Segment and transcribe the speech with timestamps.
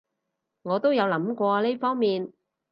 [0.63, 2.33] 我都有諗過呢方面